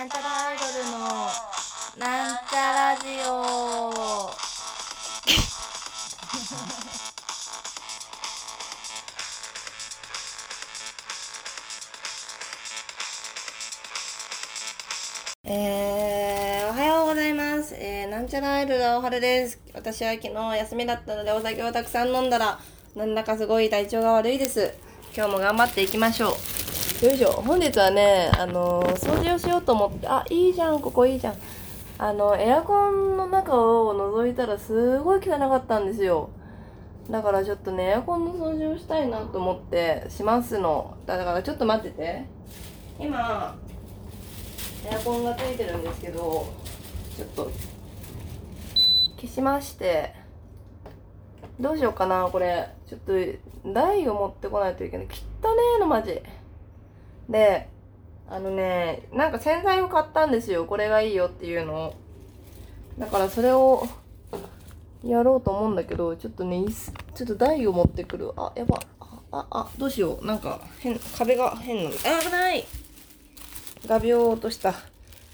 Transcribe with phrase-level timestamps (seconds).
[0.00, 0.98] なんちゃらアイドルの
[1.98, 4.32] なんちゃラジオ
[15.44, 17.74] えー、おはようございます。
[17.74, 19.58] えー、なんちゃらアイドルおはるです。
[19.74, 22.58] 私は昨日休みだったのでお酒をたくさん飲んだら、
[22.96, 24.72] なんだかすごい体調が悪いです。
[25.14, 26.69] 今日も頑張っていきましょう。
[27.02, 27.32] よいしょ。
[27.32, 31.34] 本日はね、あの掃除をしようと思って、あ、いいじゃん、ここいいじゃん。
[31.98, 36.30] あの、エアコンの中を覗いたらすごい汚かったんですよ。
[37.10, 40.96] だからちょっとね、エアコンの掃除をしたいなと思ってしますの。
[41.06, 42.24] だからちょっと待ってて。
[42.98, 43.56] 今、
[44.86, 46.52] エアコンがついてるんですけど
[47.16, 47.50] ちょっと
[49.16, 50.14] 消しまして
[51.58, 53.12] どうしようかなこれちょっと
[53.72, 56.22] 台を持ってこないといけない汚ねえのマジ
[57.30, 57.68] で
[58.28, 60.66] あのねなんか洗剤を買ったんですよ。
[60.66, 61.94] これがいいよっていうのを。
[62.98, 63.86] だからそれを
[65.02, 68.32] やろうと思うんだけどちょっとねいすちょっと台を持ってくる。
[68.36, 68.80] あやば。
[69.32, 70.26] ああどうしよう。
[70.26, 71.90] なんか変壁が変なの。
[71.90, 72.66] あ危ない。
[73.86, 74.74] 画鋲落とした。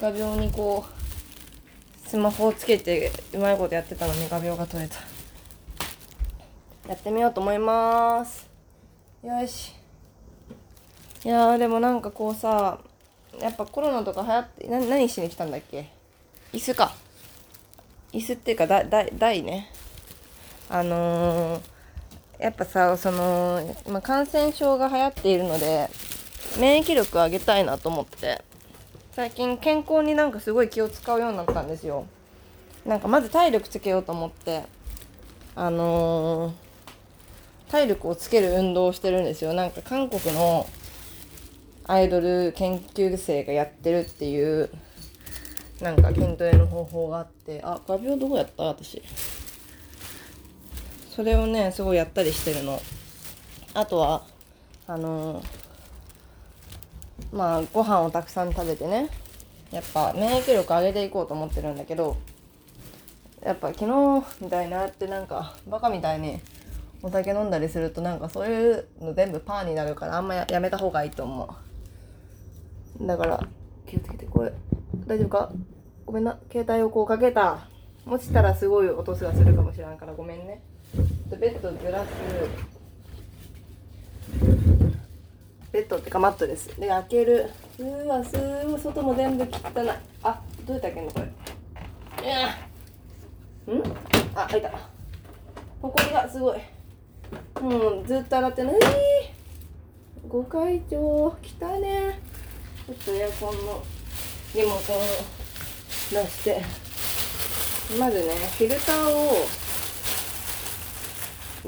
[0.00, 4.96] 画鋲にこうスマホをつけてうまいことやってたのに画鋲が取れた。
[6.88, 8.48] やってみようと思います。
[9.22, 9.81] よし。
[11.24, 12.78] いやーでもなんかこうさ
[13.40, 15.88] やっぱコロナとか流行ってな何しに来たんだっけ？
[16.52, 16.94] 椅子か。
[18.12, 19.70] 椅子っていうかだだ台ね。
[20.68, 21.62] あのー、
[22.42, 25.88] やっぱさその今感染症が流行っているので
[26.58, 28.42] 免疫力上げたいなと思って。
[29.12, 32.06] 最近健康になんかすごい気を使うようになったんですよ。
[32.84, 34.64] なんかまず体力つけようと思って。
[35.54, 36.52] あのー
[37.70, 39.54] 体力をつける運動をしてるんですよ。
[39.54, 40.66] なんか韓国の
[41.86, 44.70] アイドル研究生がやってるっていう
[45.80, 48.64] なんか筋トレの方法があってあ画鋲どこやった？
[48.64, 49.02] 私。
[51.10, 52.80] それをねすごいやったりしてるの。
[53.74, 54.22] あとは
[54.86, 55.62] あのー
[57.32, 59.08] まあご飯をたくさん食べてね
[59.70, 62.18] やっぱ免疫力上げていこうと思ってるんだけど
[63.42, 66.40] やっぱ昨日みたいになってなんかバカみたいに
[67.02, 71.48] お酒飲んだりするとなんかそういうの全部パーになるからあんまややめた方がいいと思う。
[73.00, 73.48] だから
[73.86, 74.52] 気をつけてこれ。
[75.06, 75.50] 大丈夫か？
[76.06, 76.38] ごめんな。
[76.50, 77.66] 携帯をこうかけた。
[78.06, 80.60] 落ちたらすごい音がするかもしれんからごめんね。
[81.30, 82.08] ベッドずらす
[85.72, 86.68] ベッドってかマットです。
[86.78, 87.50] で開ける。
[87.78, 88.36] うわす
[88.66, 89.50] ごい外も全部汚い。
[90.22, 92.26] あどうやって開けんのこれ？
[92.26, 93.82] いやん？
[94.34, 94.70] あ開いた。
[95.80, 96.58] ほこりがすごい。
[97.60, 98.74] もうずっと洗ってない
[100.28, 101.36] ご会長汚
[101.80, 102.20] ね。
[102.86, 103.82] ちょっとエアコンの
[104.54, 105.00] リモコンを
[106.10, 106.62] 出して。
[107.98, 109.46] まずねフィルターを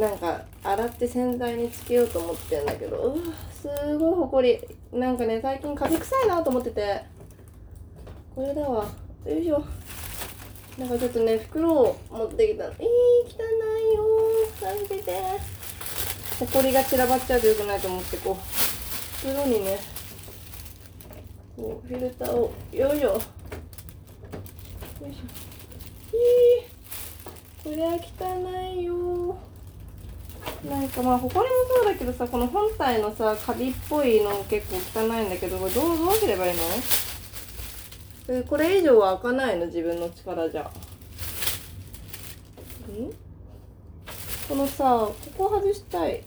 [0.00, 3.66] なんか洗って洗剤につけようと思ってんだけどうわす
[3.98, 4.60] ごいほこり
[4.92, 7.02] なんかね最近風臭いなと思ってて。
[8.34, 8.86] これだわ。
[9.26, 9.62] よいしょ。
[10.78, 12.70] なんかちょっとね袋を持ってきたの。
[12.78, 12.86] えー、汚
[13.92, 14.64] いよー。
[14.64, 15.12] 感じて。
[16.38, 19.28] ほこりが散らばっちゃうとよくないと思ってこう。
[19.28, 19.78] 袋にね
[21.56, 23.20] こうフィルターをよいしょよ
[25.00, 26.18] いしょい
[26.60, 26.64] い
[27.62, 27.98] これは汚
[28.74, 29.36] いよ。
[30.64, 36.62] ーなんかまあ、ほこりもそうだけどさ、この本体のさ、カビっぽいの結構汚いんだけど、これどう、どうすればいいの？
[38.28, 40.62] えこれ以上は開かないの、自分の力じゃ。
[40.62, 40.64] ん？
[44.48, 46.22] このさ、ここ外したい。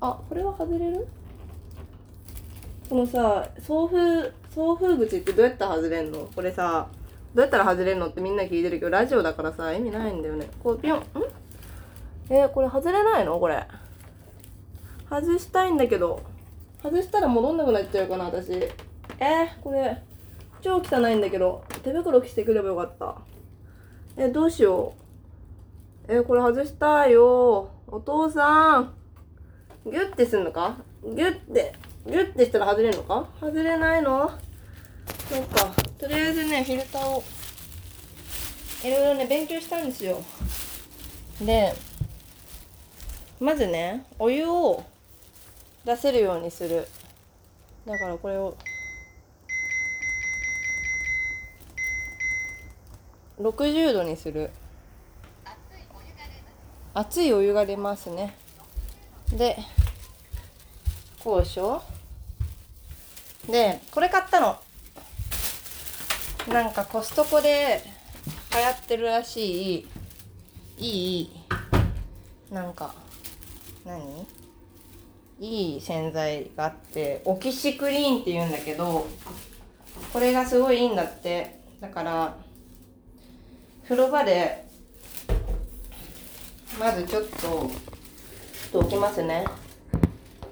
[0.00, 1.06] あ、これは外れる？
[2.88, 6.28] このさ、送風、送風口ってどうやったら外れんの？
[6.34, 6.88] これさ、
[7.34, 10.50] どうやったら外れんのってみんな聞いてるけど、ラジオだからさ、意味ないんだよね。
[10.62, 11.02] こう、ピョン、ん？
[12.28, 13.40] えー、これ外れないの？
[13.40, 13.66] これ。
[15.08, 16.22] 外したいんだけど。
[16.82, 18.52] 外したら戻んなくなっちゃうかな、私。
[18.52, 20.02] えー、これ、
[20.60, 21.64] 超汚いんだけど。
[21.82, 23.16] 手袋着てくればよかった。
[24.16, 24.94] えー、どうしよ
[26.08, 26.12] う。
[26.12, 27.70] えー、これ外したいよ。
[27.86, 28.94] お父さん。
[29.84, 30.76] ギュッてすんのか？
[31.02, 31.74] ギュッて。
[32.06, 33.28] ギュッてしたら外れるのか？
[33.40, 34.30] 外れないの。
[35.28, 35.72] そうか。
[35.98, 37.22] とりあえずね、フィルターを、
[38.84, 40.20] いろいろね、勉強したんですよ。
[41.40, 41.74] で、
[43.40, 44.84] まずねお湯を
[45.84, 46.86] 出せるようにする。
[47.84, 48.56] だからこれを
[53.40, 54.50] 60度にする。
[56.94, 58.36] 熱いお湯が出ますね。
[59.32, 59.56] で
[61.22, 61.82] こうでしょ
[63.48, 64.58] でこれ買ったの。
[66.52, 67.82] なんかコストコで
[68.52, 69.88] 流行ってるらしい。
[70.78, 71.30] いい。
[72.50, 72.94] なんか
[73.84, 74.26] 何？
[75.40, 79.06] いい洗剤があってオキシクリーンって言うんだけど
[80.12, 81.60] これがすごいいいんだって。
[81.80, 82.36] だから
[83.84, 84.64] 風呂場で
[86.78, 87.70] まずちょっとちょっ
[88.72, 89.44] と置きますね。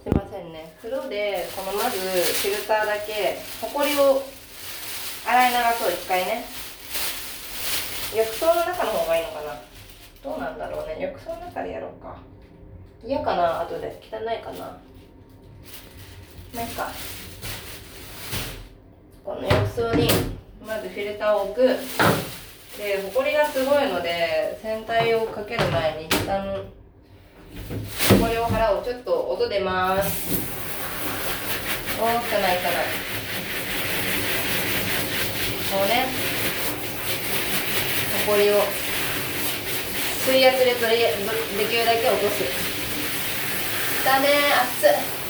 [0.02, 0.72] すいませんね。
[0.80, 4.22] 風呂でこのまずフィルターだけほこりを
[5.28, 6.44] 洗い流そう一回ね。
[8.16, 9.60] 浴槽の中の方がいいのかな。
[10.24, 10.96] どうなんだろうね。
[11.00, 12.16] 浴槽の中でやろうか。
[13.04, 14.00] 嫌かな後で。
[14.00, 14.78] 汚いかな。
[16.54, 16.90] まあいか
[19.22, 20.08] この浴槽に
[20.66, 21.66] まずフィルターを置く。
[22.78, 26.64] でほこりがすごいので洗体をかける前に一旦
[27.50, 28.84] ほこりを払う。
[28.84, 30.38] ちょっと音出ます。
[32.00, 32.22] おー汚い汚い
[35.70, 36.06] こうね。
[38.26, 38.54] ほこりを。
[40.24, 42.44] 水圧で取りできるだけ落とす。
[44.04, 44.28] だね。
[44.62, 45.20] 熱っ。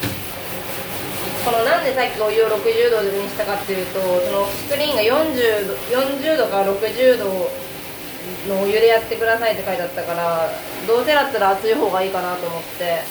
[1.43, 7.49] このなんでさっきお湯を60度にしたかっていうとそのスクリーンが40度 ,40 度から60度
[8.47, 10.49] のお湯でやってくださいって書いてあったから
[10.87, 13.01] どうせだったら熱い方がいいかなと思って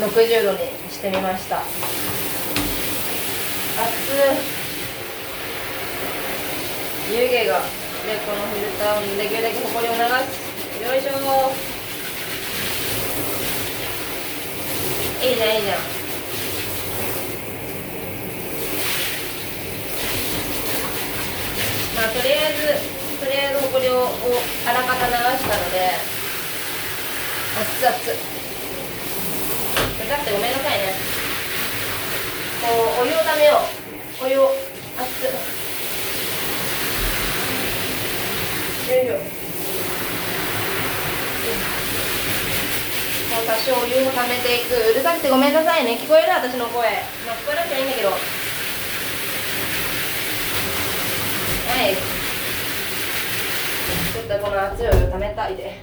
[0.00, 0.58] 60度に
[0.90, 1.62] してみました。
[3.76, 3.92] 熱
[7.12, 7.60] 湯気が
[8.04, 10.02] でこのフィルターをできるだけほこりを流す。
[10.82, 11.10] よいしょ。
[15.24, 15.76] いいじゃんいいじゃん。
[21.96, 22.33] まあとりあ
[23.84, 24.08] とりあえずほこりを
[24.66, 25.92] あらかた流したので
[27.60, 27.92] 熱々
[30.08, 30.94] だってごめんなさいね
[32.62, 32.68] こ
[33.00, 33.60] うお湯をためよ
[34.22, 34.48] うお湯を
[34.96, 35.30] 熱よ
[39.02, 39.12] いしょ
[43.34, 46.88] もう多少お湯をためていくうるさくてごめんなさいね聞こえる私の声
[47.26, 48.16] まあ聞こえなきゃいいんだけどは
[51.84, 52.13] い
[54.24, 55.80] っとこの熱いお湯をためたいで。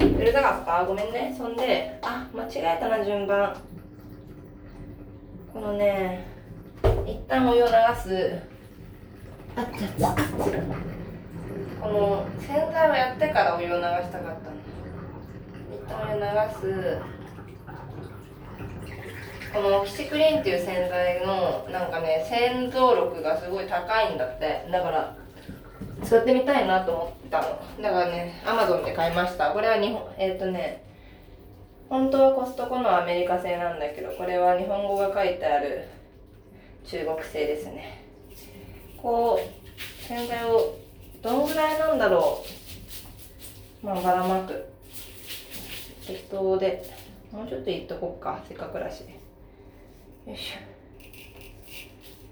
[0.00, 0.84] うるさかった？
[0.84, 1.34] ごめんね。
[1.36, 3.56] そんであ間違えたな順番。
[5.52, 6.26] このね
[7.06, 8.40] 一旦お湯を流す。
[9.56, 10.16] あっちゃっ。
[11.80, 14.50] この洗剤をやってからお湯を流したかったんだ
[15.70, 16.26] 一旦お湯流
[16.96, 16.98] す。
[19.52, 24.66] このオキシクリーンっていう洗剤のなんかね洗浄力がすごい高いんだって。
[24.72, 25.16] だから
[26.04, 27.82] 使ってみたいなと思ったの。
[27.82, 29.50] だからねアマゾンで買いました。
[29.52, 30.84] これは日本えっ、ー、とね
[31.88, 35.88] 本当はコストコのアメリカ製なんだけどこれは日本語が書いてある
[36.84, 38.04] 中国製ですね。
[39.00, 40.76] こう洗剤を
[41.22, 42.44] どんぐらいなんだろ
[43.82, 43.86] う。
[43.86, 44.66] まあばらまく。
[46.06, 46.84] 適当で。
[47.32, 48.42] もうちょっといっとこっか。
[48.46, 49.00] せっかくだし。
[49.00, 50.52] よいし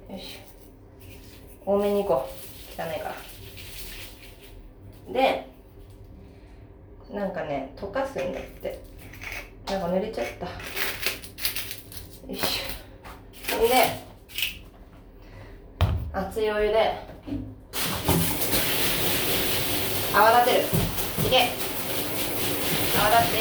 [0.08, 0.12] ょ。
[0.12, 1.72] よいしょ。
[1.72, 2.80] 多めにいこう。
[2.80, 3.31] 汚いから。
[5.08, 5.48] で
[7.12, 8.80] なんかね溶かすんだって。
[9.66, 10.46] なんか濡れちゃった。
[10.46, 10.52] よ
[12.28, 13.60] いしょ。
[13.68, 13.68] で
[16.12, 17.00] 熱いお湯で
[20.14, 20.64] 泡立てる。
[21.26, 21.48] いけ。
[22.98, 23.38] 泡立て。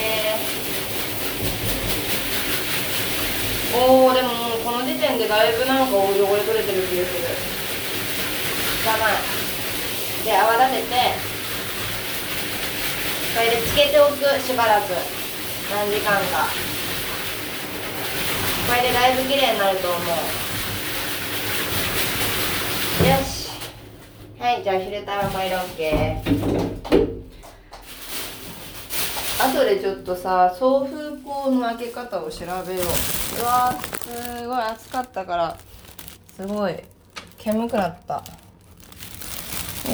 [3.74, 7.24] おおでももうこの時点でだいぶなんか汚れ取れてる気がする。
[8.86, 11.31] 我慢で泡立てて。
[13.34, 14.90] これでつけておくしばらく。
[15.70, 16.48] 何時間か。
[18.68, 20.00] これでだいぶ綺麗になると思う。
[23.08, 23.50] よし。
[24.38, 25.72] はいじゃあフィルターはこれで OK
[29.38, 32.84] 後でちょっとさ送風口の開け方を調べよう。
[33.40, 35.56] うわすごい暑かったから。
[36.36, 36.74] すごい。
[37.38, 38.14] 煙くなった。
[38.14, 38.20] よ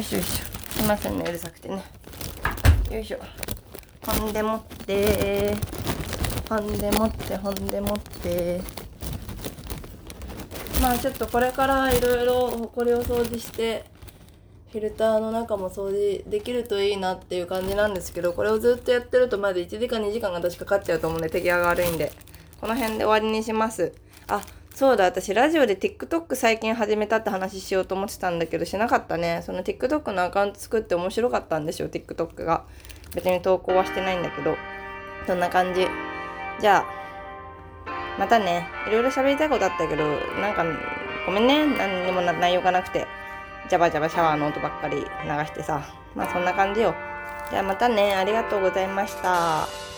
[0.00, 0.44] いしょよいしょ。
[0.72, 1.97] すいませんねうるさくてね。
[2.90, 3.18] よいしょ。
[4.06, 5.54] ほんでもって。
[6.48, 8.60] ほんでもってほんでもって。
[10.80, 13.84] まあちょっとこれからいろいろほこりを掃除して
[14.72, 22.12] フィルターの中も掃除できるといいなっていう感じなんですけどこれをずっとやってるとまず1時間2時間が私かかっちゃうと思うんで手際が悪いんで
[22.60, 23.92] この辺で終わりにします。
[24.28, 24.40] あ
[24.78, 29.42] そうだ私ラジオで TikTok 最近始めたって話しようと思ってたんだけどしなかったね。
[29.44, 32.62] その TikTok のアカウント作って面白かったんですよ TikTok が。
[33.12, 34.56] 別に投稿はしてないんだけど。
[35.26, 35.84] そんな感じ。
[36.60, 38.68] じゃあまたね。
[38.86, 40.04] いろいろ喋りたいことあったけど
[40.40, 40.64] なんか
[41.26, 41.66] ごめんね。
[41.76, 43.08] 何にも内容がなくて。
[43.68, 45.82] ジャバジャバシャワーの音ばっかり流してさ。
[46.14, 46.94] まあそんな感じよ。
[47.50, 48.14] じゃあまたね。
[48.14, 49.97] ありがとうございました。